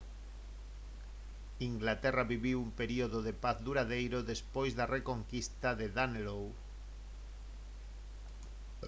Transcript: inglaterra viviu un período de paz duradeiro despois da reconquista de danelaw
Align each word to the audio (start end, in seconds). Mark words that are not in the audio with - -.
inglaterra 1.69 2.23
viviu 2.33 2.57
un 2.65 2.71
período 2.81 3.19
de 3.27 3.33
paz 3.43 3.57
duradeiro 3.67 4.19
despois 4.31 4.71
da 4.79 4.89
reconquista 4.97 5.69
de 5.79 5.87
danelaw 5.95 6.45